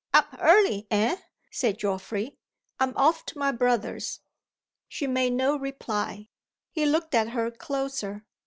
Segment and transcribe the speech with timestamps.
[0.15, 1.17] "Up early eh?"
[1.51, 2.35] said Geoffrey.
[2.79, 4.21] "I'm off to my brother's."
[4.87, 6.29] She made no reply.
[6.71, 8.25] He looked at her closer.